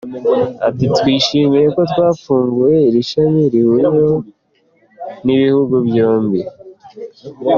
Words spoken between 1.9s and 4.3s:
twafunguye iri shami rihuriweho